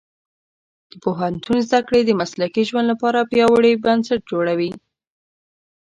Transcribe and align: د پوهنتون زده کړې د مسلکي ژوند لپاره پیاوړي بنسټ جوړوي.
د 0.89 0.93
پوهنتون 1.03 1.57
زده 1.67 1.79
کړې 1.87 2.01
د 2.05 2.11
مسلکي 2.21 2.63
ژوند 2.69 2.87
لپاره 2.91 3.27
پیاوړي 3.31 3.73
بنسټ 3.85 4.21
جوړوي. 4.31 4.71